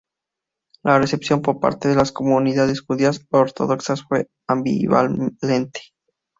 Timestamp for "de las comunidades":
1.87-2.81